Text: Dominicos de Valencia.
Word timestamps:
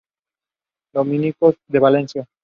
Dominicos 0.95 1.57
de 1.67 1.77
Valencia. 1.77 2.27